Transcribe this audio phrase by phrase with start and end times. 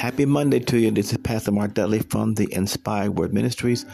[0.00, 0.90] Happy Monday to you.
[0.90, 3.84] This is Pastor Mark Dudley from the Inspired Word Ministries.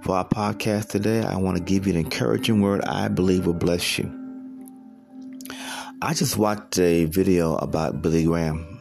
[0.00, 3.52] For our podcast today, I want to give you an encouraging word I believe will
[3.52, 4.10] bless you.
[6.00, 8.80] I just watched a video about Billy Graham.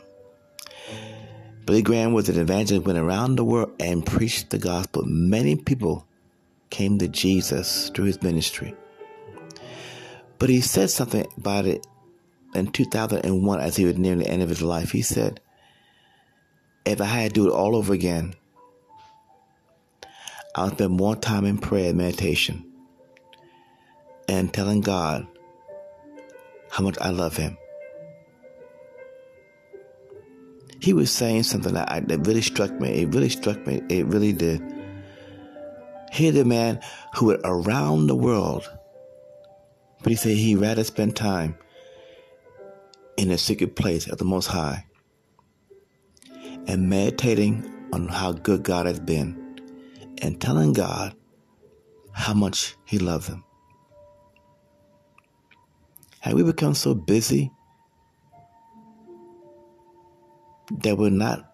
[1.66, 5.04] Billy Graham was an evangelist, went around the world and preached the gospel.
[5.06, 6.08] Many people
[6.70, 8.74] came to Jesus through his ministry.
[10.38, 11.86] But he said something about it
[12.56, 14.92] in 2001 as he was nearing the end of his life.
[14.92, 15.42] He said,
[16.86, 18.36] if I had to do it all over again,
[20.56, 22.66] I would spend more time in prayer and meditation
[24.28, 25.28] and telling God
[26.72, 27.58] how much I love Him.
[30.82, 33.02] He was saying something that, I, that really struck me.
[33.02, 33.82] It really struck me.
[33.90, 34.62] It really did.
[36.12, 36.80] Here's a man
[37.16, 38.70] who went around the world,
[40.02, 41.56] but he said he'd rather spend time
[43.18, 44.86] in a secret place of the Most High
[46.70, 49.36] and meditating on how good God has been
[50.22, 51.16] and telling God
[52.12, 53.44] how much He loves Him.
[56.20, 57.52] Have we become so busy
[60.84, 61.52] that we're not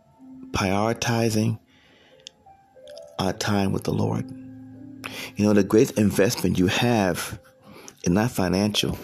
[0.52, 1.60] prioritizing
[3.18, 4.30] our time with the Lord?
[5.38, 7.40] You know, the greatest investment you have
[8.04, 9.00] is not financial.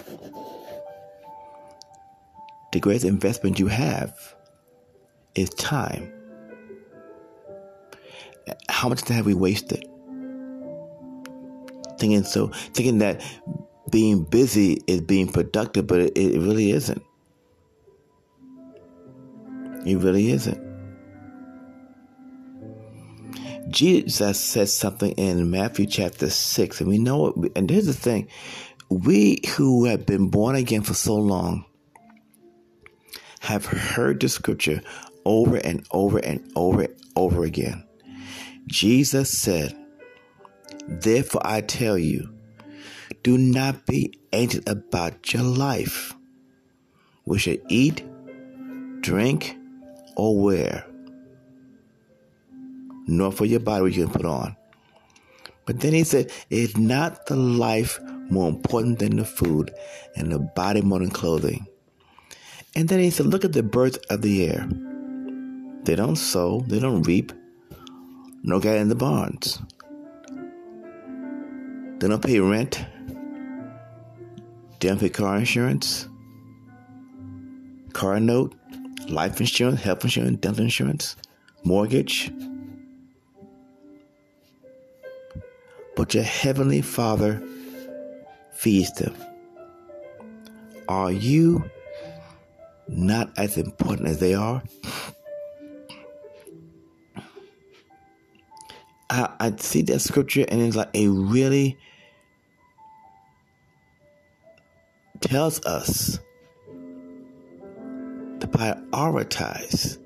[2.73, 4.36] The greatest investment you have
[5.36, 6.12] is time.
[8.70, 9.86] How much time have we wasted?
[12.00, 13.22] Thinking so, thinking that
[13.92, 17.04] being busy is being productive, but it, it really isn't.
[19.86, 20.72] It really isn't.
[23.70, 27.52] Jesus says something in Matthew chapter 6, and we know it.
[27.56, 28.28] And here's the thing
[28.90, 31.66] we who have been born again for so long
[33.40, 34.82] have heard the scripture
[35.25, 37.83] over and over and over and over again.
[38.67, 39.78] Jesus said,
[40.88, 42.33] Therefore I tell you,
[43.23, 46.16] do not be anxious about your life,
[47.25, 48.03] We should eat,
[49.01, 49.56] drink,
[50.16, 50.85] or wear,
[53.07, 54.56] nor for your body what you can put on.
[55.66, 59.72] But then he said, Is not the life more important than the food,
[60.16, 61.67] and the body more than clothing?
[62.75, 64.67] And then he said, Look at the birds of the air.
[65.84, 67.34] They don't sow, they don't reap,
[68.44, 69.59] no guy in the barns.
[72.00, 72.84] They don't pay rent.
[74.80, 76.08] They don't pay car insurance,
[77.94, 78.56] car note,
[79.09, 81.16] life insurance, health insurance, dental insurance,
[81.64, 82.31] mortgage.
[85.96, 87.44] But your heavenly Father
[88.53, 89.16] feeds them.
[90.90, 91.64] Are you
[92.88, 94.64] not as important as they are?
[99.11, 101.77] I, I see that scripture and it's like it really
[105.19, 106.19] tells us
[108.39, 109.99] to prioritize.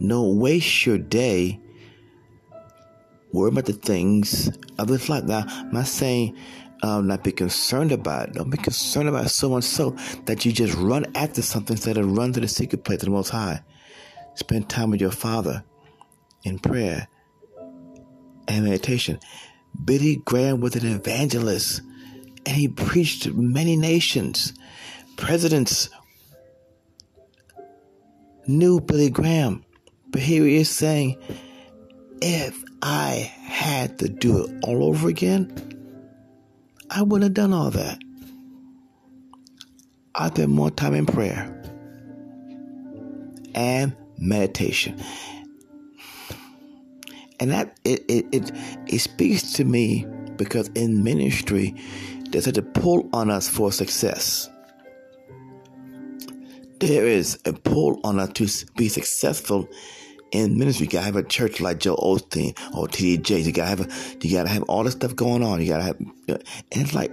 [0.00, 1.58] No, waste your day
[3.32, 5.24] worry about the things of this life.
[5.24, 6.36] Now, I'm not saying
[6.82, 8.34] um, not be concerned about it.
[8.34, 12.16] Don't be concerned about so and so that you just run after something instead of
[12.16, 13.62] run to the secret place of the Most High.
[14.34, 15.64] Spend time with your Father
[16.44, 17.08] in prayer
[18.48, 19.18] and meditation.
[19.84, 21.82] Billy Graham was an evangelist
[22.46, 24.52] and he preached to many nations.
[25.16, 25.88] Presidents
[28.46, 29.64] knew Billy Graham,
[30.08, 31.16] but here he is saying,
[32.20, 35.52] if I had to do it all over again,
[36.90, 37.98] I wouldn't have done all that.
[40.14, 41.56] I'd spend more time in prayer
[43.54, 45.00] and meditation
[47.40, 48.52] and that it, it it
[48.86, 50.06] it speaks to me
[50.36, 51.74] because in ministry
[52.30, 54.48] there's such a pull on us for success
[56.80, 59.68] there is a pull on us to be successful
[60.32, 60.86] in ministry.
[60.86, 63.40] You gotta have a church like Joel Osteen or T.D.
[63.40, 65.60] You gotta have a, you gotta have all this stuff going on.
[65.60, 66.42] You gotta have, and
[66.72, 67.12] it's like,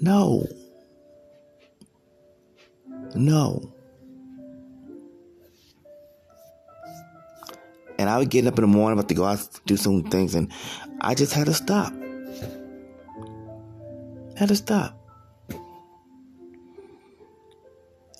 [0.00, 0.46] no,
[3.14, 3.73] no.
[8.04, 10.34] And I would get up in the morning about to go out do some things,
[10.34, 10.52] and
[11.00, 11.90] I just had to stop.
[14.36, 14.94] Had to stop.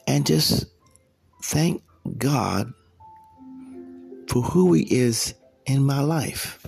[0.07, 0.65] And just
[1.43, 1.83] thank
[2.17, 2.73] God
[4.27, 5.35] for who He is
[5.67, 6.67] in my life.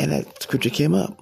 [0.00, 1.16] And that scripture came up.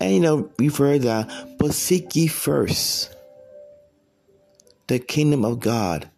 [0.00, 3.12] And you know, we've heard that, but seek ye first
[4.86, 6.08] the kingdom of God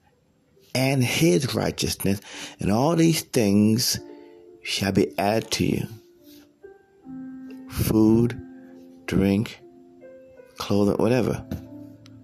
[0.75, 2.21] and his righteousness,
[2.61, 3.99] and all these things
[4.63, 5.87] shall be added to you
[7.69, 8.41] food,
[9.07, 9.61] drink,
[10.59, 11.45] clothing, whatever,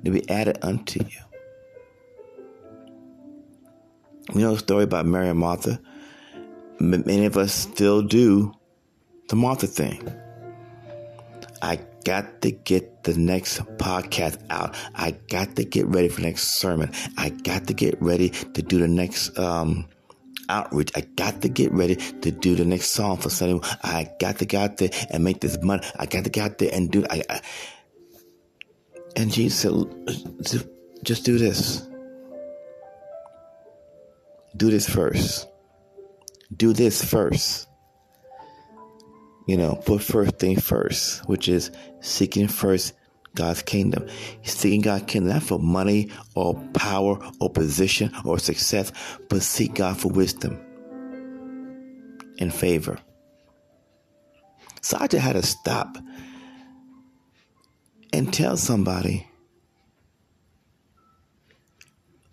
[0.04, 1.20] to be added unto you.
[4.34, 5.80] You know the story about Mary and Martha?
[6.78, 8.52] Many of us still do
[9.28, 10.06] the Martha thing.
[11.62, 14.76] I got to get the next podcast out.
[14.94, 16.92] I got to get ready for the next sermon.
[17.16, 19.88] I got to get ready to do the next um,
[20.48, 20.90] outreach.
[20.94, 23.60] I got to get ready to do the next song for Sunday.
[23.82, 25.82] I got to get out there and make this money.
[25.96, 27.04] I got to get out there and do.
[27.08, 27.40] I, I
[29.16, 30.68] and Jesus said,
[31.02, 31.86] "Just do this.
[34.56, 35.48] Do this first.
[36.54, 37.67] Do this first."
[39.48, 42.92] You know, put first thing first, which is seeking first
[43.34, 44.06] God's kingdom.
[44.42, 48.92] Seeking God's kingdom not for money or power or position or success,
[49.30, 50.60] but seek God for wisdom
[52.38, 52.98] and favor.
[54.82, 55.96] So I just had to stop
[58.12, 59.26] and tell somebody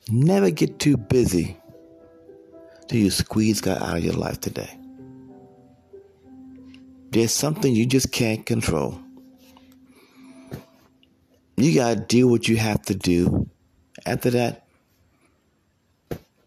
[0.10, 1.58] never get too busy
[2.90, 4.78] till you squeeze God out of your life today.
[7.16, 9.00] There's something you just can't control.
[11.56, 13.50] You got to do what you have to do.
[14.06, 14.68] After that,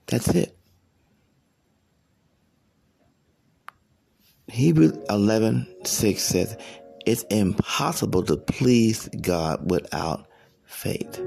[0.04, 0.54] that's it.
[4.48, 6.58] Hebrews 11 6 says,
[7.06, 10.26] It's impossible to please God without
[10.66, 11.18] faith.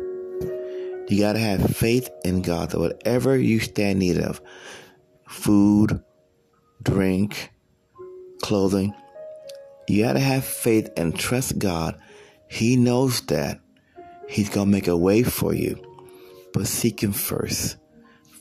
[1.09, 4.39] You got to have faith in God that whatever you stand in need of
[5.27, 6.03] food,
[6.83, 7.51] drink,
[8.43, 8.93] clothing
[9.87, 11.99] you got to have faith and trust God.
[12.47, 13.59] He knows that.
[14.27, 15.81] He's going to make a way for you.
[16.53, 17.77] But seek Him first.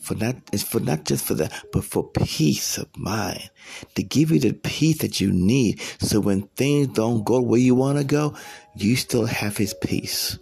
[0.01, 3.49] For not, it's for not just for that, but for peace of mind.
[3.95, 5.79] To give you the peace that you need.
[5.99, 8.35] So when things don't go where you want to go,
[8.75, 10.37] you still have His peace.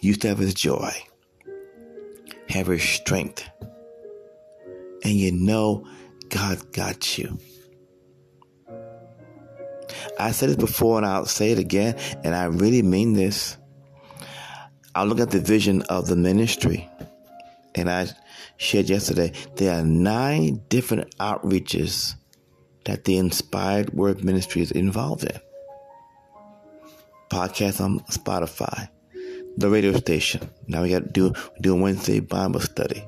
[0.00, 0.92] You still have His joy.
[2.48, 3.48] Have His strength.
[5.02, 5.86] And you know
[6.28, 7.38] God got you.
[10.18, 13.56] I said it before and I'll say it again, and I really mean this.
[14.94, 16.88] I look at the vision of the ministry,
[17.74, 18.08] and I
[18.56, 22.14] shared yesterday there are nine different outreaches
[22.84, 25.38] that the Inspired Word Ministry is involved in.
[27.30, 28.88] Podcast on Spotify,
[29.56, 30.48] the radio station.
[30.68, 33.04] Now we got to do do a Wednesday Bible study.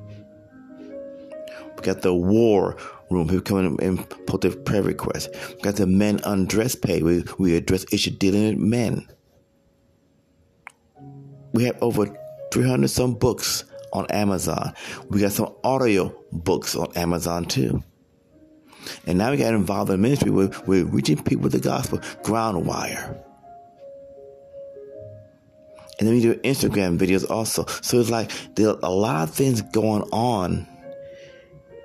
[1.87, 2.77] Got the war
[3.11, 3.29] room.
[3.29, 5.29] People come in and put their prayer requests.
[5.55, 7.01] We got the men undress page.
[7.01, 9.09] We, we address issues dealing with men.
[11.53, 12.09] We have over
[12.53, 13.63] 300 some books
[13.93, 14.75] on Amazon.
[15.11, 17.85] We got some audio books on Amazon too.
[19.07, 20.33] And now we got involved in ministry.
[20.33, 21.99] We're, we're reaching people with the gospel.
[22.25, 23.17] Groundwire.
[26.01, 27.65] And then we do Instagram videos also.
[27.81, 30.67] So it's like there are a lot of things going on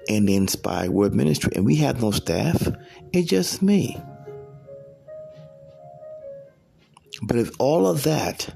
[0.07, 1.53] in the Inspired Word Ministry.
[1.55, 2.67] And we have no staff,
[3.13, 3.97] it's just me.
[7.23, 8.55] But if all of that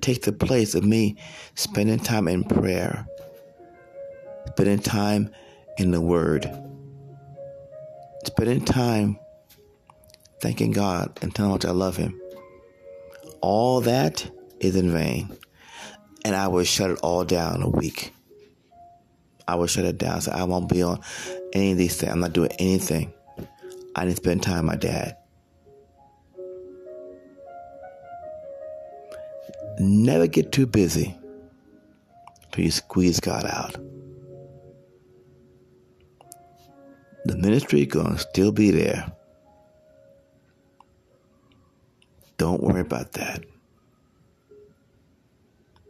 [0.00, 1.16] takes the place of me
[1.54, 3.06] spending time in prayer,
[4.48, 5.30] spending time
[5.78, 6.44] in the Word,
[8.24, 9.18] spending time
[10.40, 12.20] thanking God and telling how much I love Him,
[13.40, 15.36] all that is in vain.
[16.24, 18.12] And I will shut it all down a week.
[19.48, 20.20] I will shut it down.
[20.20, 21.00] So I won't be on
[21.54, 22.12] any of these things.
[22.12, 23.12] I'm not doing anything.
[23.96, 25.16] I didn't spend time with my dad.
[29.80, 31.16] Never get too busy
[32.52, 33.72] till you squeeze God out.
[37.24, 39.10] The ministry to still be there.
[42.36, 43.44] Don't worry about that.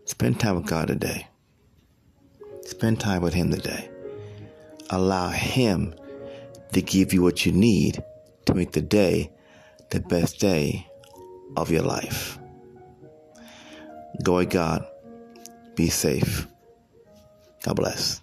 [0.04, 1.26] Spend time with God today.
[2.68, 3.88] Spend time with Him today.
[4.90, 5.94] Allow Him
[6.74, 8.04] to give you what you need
[8.44, 9.32] to make the day
[9.88, 10.86] the best day
[11.56, 12.38] of your life.
[14.22, 14.86] Go God.
[15.76, 16.46] Be safe.
[17.62, 18.20] God bless.